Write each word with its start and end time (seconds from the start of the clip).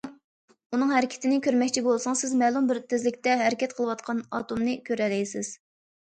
ئۇنىڭ 0.75 0.91
ھەرىكىتىنى 0.91 1.35
كۆرمەكچى 1.47 1.83
بولسىڭىز، 1.87 2.23
سىز 2.25 2.31
مەلۇم 2.39 2.69
بىر 2.71 2.79
تېزلىكتە 2.93 3.35
ھەرىكەت 3.41 3.75
قىلىۋاتقان 3.81 4.23
ئاتومنى 4.39 4.75
كۆرەلەيسىز. 4.89 5.53